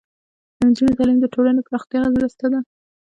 [0.57, 2.59] د نجونو تعلیم د ټولنې پراختیا مرسته ده.